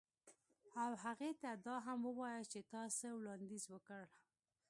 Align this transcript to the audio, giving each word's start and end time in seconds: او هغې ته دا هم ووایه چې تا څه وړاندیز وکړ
او 0.83 0.91
هغې 1.03 1.31
ته 1.41 1.49
دا 1.65 1.75
هم 1.87 1.99
ووایه 2.05 2.43
چې 2.51 2.59
تا 2.71 2.81
څه 2.97 3.07
وړاندیز 3.17 3.63
وکړ 3.69 4.03